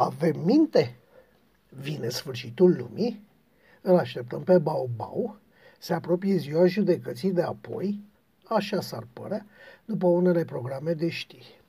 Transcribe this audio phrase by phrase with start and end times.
[0.00, 0.96] Avem minte?
[1.68, 3.20] Vine sfârșitul lumii?
[3.80, 5.38] Îl așteptăm pe Bau-Bau?
[5.78, 8.00] Se apropie ziua judecății de apoi?
[8.44, 9.46] Așa s-ar părea,
[9.84, 11.60] după unele programe de știri.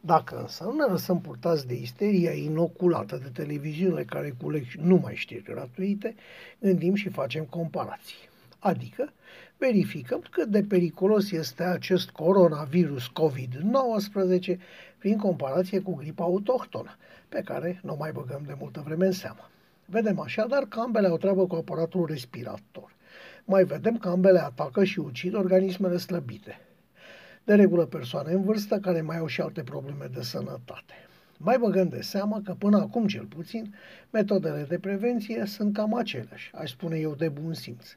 [0.00, 5.42] Dacă însă nu ne lăsăm purtați de isteria inoculată de televiziunile care culeg numai știri
[5.42, 6.14] gratuite,
[6.60, 8.28] gândim și facem comparații.
[8.58, 9.12] Adică
[9.56, 14.56] verificăm cât de periculos este acest coronavirus COVID-19
[15.06, 16.96] prin comparație cu gripa autohtonă,
[17.28, 19.50] pe care nu mai băgăm de multă vreme în seamă.
[19.84, 22.94] Vedem așadar că ambele au treabă cu aparatul respirator.
[23.44, 26.60] Mai vedem că ambele atacă și ucid organismele slăbite.
[27.44, 30.94] De regulă persoane în vârstă care mai au și alte probleme de sănătate.
[31.38, 33.74] Mai băgând de seamă că până acum cel puțin,
[34.10, 37.96] metodele de prevenție sunt cam aceleași, aș spune eu de bun simț.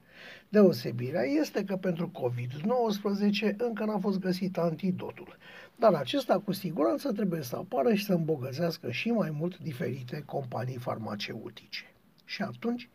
[0.49, 5.37] Deosebirea este că pentru COVID-19 încă n-a fost găsit antidotul,
[5.75, 10.77] dar acesta cu siguranță trebuie să apară și să îmbogățească și mai mult diferite companii
[10.77, 11.93] farmaceutice.
[12.25, 12.89] Și atunci,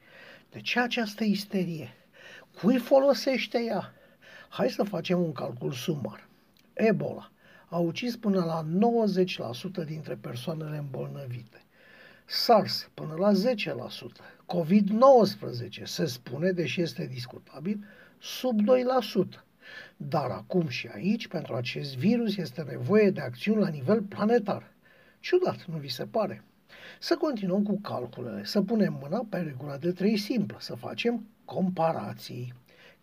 [0.50, 1.88] de ce această isterie?
[2.61, 3.92] Cui folosește ea?
[4.48, 6.28] Hai să facem un calcul sumar.
[6.72, 7.28] Ebola
[7.68, 8.66] a ucis până la
[9.82, 11.64] 90% dintre persoanele îmbolnăvite.
[12.26, 13.36] SARS până la 10%.
[14.46, 17.84] COVID-19 se spune, deși este discutabil,
[18.18, 19.44] sub 2%.
[19.96, 24.72] Dar acum și aici, pentru acest virus, este nevoie de acțiuni la nivel planetar.
[25.20, 26.44] Ciudat, nu vi se pare?
[26.98, 32.54] Să continuăm cu calculele, să punem mâna pe regula de trei simplă, să facem comparații.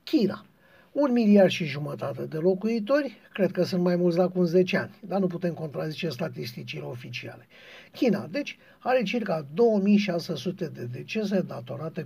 [0.03, 0.45] China,
[0.91, 4.99] un miliard și jumătate de locuitori, cred că sunt mai mulți la acum 10 ani,
[5.07, 7.47] dar nu putem contrazice statisticile oficiale.
[7.91, 12.05] China, deci, are circa 2600 de decese datorate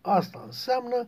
[0.00, 1.06] Asta înseamnă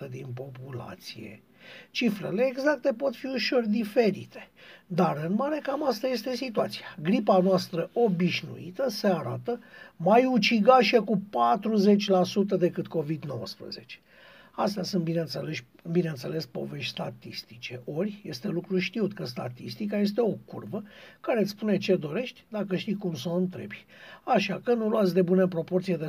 [0.06, 1.42] 4444% din populație.
[1.92, 4.50] Cifrele exacte pot fi ușor diferite,
[4.88, 6.86] dar în mare cam asta este situația.
[7.02, 9.60] Gripa noastră obișnuită se arată
[9.96, 11.22] mai ucigașă cu
[12.56, 14.00] 40% decât COVID-19.
[14.56, 17.82] Astea sunt, bineînțeles, bineînțeles, povești statistice.
[17.86, 20.84] Ori este lucru știut că statistica este o curvă
[21.22, 23.86] care îți spune ce dorești dacă știi cum să o întrebi.
[24.24, 26.08] Așa că nu luați de bună proporție de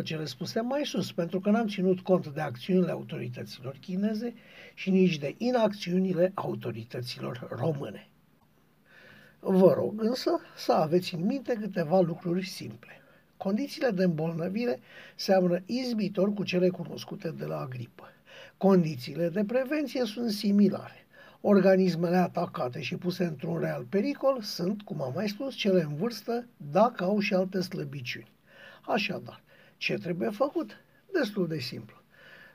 [0.00, 4.34] 100% cele spuse mai sus, pentru că n-am ținut cont de acțiunile autorităților chineze
[4.74, 8.08] și nici de inacțiunile autorităților române.
[9.40, 13.00] Vă rog însă să aveți în minte câteva lucruri simple.
[13.36, 14.80] Condițiile de îmbolnăvire
[15.14, 18.04] seamănă izbitor cu cele cunoscute de la gripă.
[18.56, 21.06] Condițiile de prevenție sunt similare.
[21.40, 26.46] Organismele atacate și puse într-un real pericol sunt, cum am mai spus, cele în vârstă,
[26.56, 28.32] dacă au și alte slăbiciuni.
[28.86, 29.42] Așadar,
[29.76, 30.70] ce trebuie făcut?
[31.12, 32.04] Destul de simplu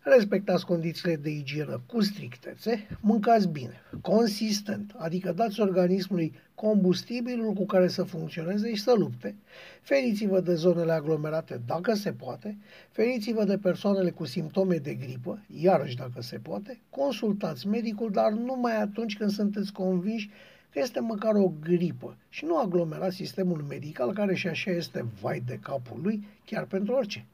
[0.03, 7.87] respectați condițiile de igienă cu strictețe, mâncați bine, consistent, adică dați organismului combustibilul cu care
[7.87, 9.35] să funcționeze și să lupte,
[9.81, 12.57] feriți-vă de zonele aglomerate dacă se poate,
[12.91, 18.81] feriți-vă de persoanele cu simptome de gripă, iarăși dacă se poate, consultați medicul, dar numai
[18.81, 20.29] atunci când sunteți convinși
[20.71, 25.43] că este măcar o gripă și nu aglomerați sistemul medical care și așa este vai
[25.45, 27.25] de capul lui, chiar pentru orice.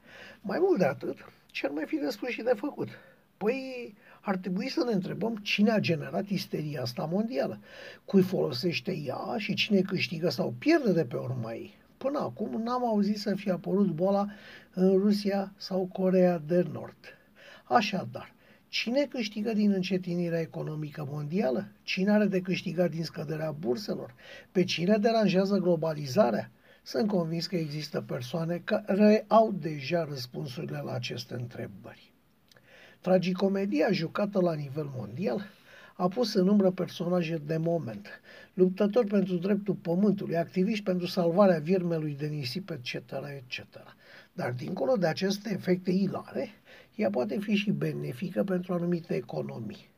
[0.41, 1.17] Mai mult de atât,
[1.57, 2.87] ce ar mai fi de spus și de făcut?
[3.37, 7.59] Păi ar trebui să ne întrebăm cine a generat isteria asta mondială,
[8.05, 11.73] cui folosește ea și cine câștigă sau pierde de pe urma ei.
[11.97, 14.27] Până acum n-am auzit să fie apărut boala
[14.73, 17.17] în Rusia sau Corea de Nord.
[17.63, 18.33] Așadar,
[18.67, 21.67] cine câștigă din încetinirea economică mondială?
[21.83, 24.13] Cine are de câștigat din scăderea burselor?
[24.51, 26.51] Pe cine deranjează globalizarea?
[26.87, 32.13] Sunt convins că există persoane care au deja răspunsurile la aceste întrebări.
[33.01, 35.45] Tragicomedia jucată la nivel mondial
[35.95, 38.07] a pus în umbră personaje de moment,
[38.53, 42.93] luptători pentru dreptul pământului, activiști pentru salvarea viermelui de nisip, etc.,
[43.37, 43.63] etc.
[44.33, 46.49] Dar dincolo de aceste efecte ilare,
[46.95, 49.89] ea poate fi și benefică pentru anumite economii.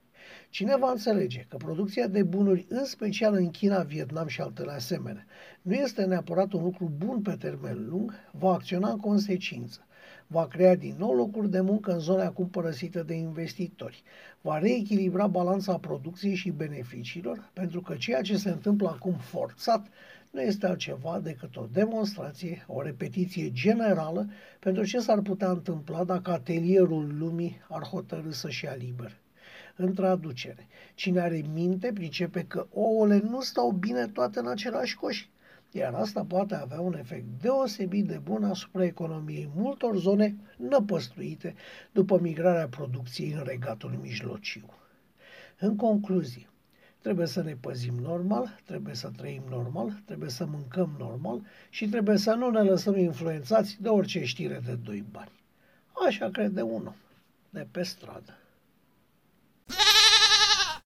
[0.50, 5.26] Cine va înțelege că producția de bunuri, în special în China, Vietnam și altele asemenea,
[5.62, 9.84] nu este neapărat un lucru bun pe termen lung, va acționa în consecință.
[10.28, 14.04] Va crea din nou locuri de muncă în zone acum părăsite de investitori.
[14.42, 19.88] Va reechilibra balanța producției și beneficiilor, pentru că ceea ce se întâmplă acum forțat
[20.30, 24.30] nu este altceva decât o demonstrație, o repetiție generală
[24.60, 29.18] pentru ce s-ar putea întâmpla dacă atelierul lumii ar hotărâ să-și ia liber.
[29.82, 35.26] În traducere, cine are minte pricepe că ouăle nu stau bine toate în același coș,
[35.72, 41.56] iar asta poate avea un efect deosebit de bun asupra economiei multor zone năpăstuite
[41.92, 44.66] după migrarea producției în regatul mijlociu.
[45.60, 46.50] În concluzie,
[47.02, 52.18] Trebuie să ne păzim normal, trebuie să trăim normal, trebuie să mâncăm normal și trebuie
[52.18, 55.32] să nu ne lăsăm influențați de orice știre de doi bani.
[56.08, 56.94] Așa crede unul
[57.50, 58.38] de pe stradă.